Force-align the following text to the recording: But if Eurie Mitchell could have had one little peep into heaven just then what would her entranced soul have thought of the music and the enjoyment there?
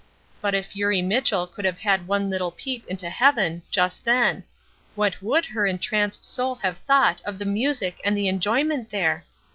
But 0.41 0.55
if 0.55 0.75
Eurie 0.75 1.03
Mitchell 1.03 1.45
could 1.45 1.63
have 1.63 1.77
had 1.77 2.07
one 2.07 2.27
little 2.31 2.49
peep 2.49 2.87
into 2.87 3.07
heaven 3.07 3.61
just 3.69 4.03
then 4.03 4.43
what 4.95 5.21
would 5.21 5.45
her 5.45 5.67
entranced 5.67 6.25
soul 6.25 6.55
have 6.55 6.79
thought 6.79 7.21
of 7.23 7.37
the 7.37 7.45
music 7.45 8.01
and 8.03 8.17
the 8.17 8.27
enjoyment 8.27 8.89
there? 8.89 9.25